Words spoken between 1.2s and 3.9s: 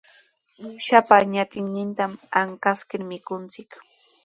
ñatinnintaqa ankaskirmi mikunchik.